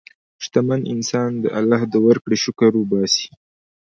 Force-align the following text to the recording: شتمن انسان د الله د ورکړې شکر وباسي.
شتمن 0.43 0.81
انسان 0.93 1.29
د 1.43 1.45
الله 1.59 1.81
د 1.93 1.95
ورکړې 2.07 2.37
شکر 2.45 2.71
وباسي. 2.77 3.27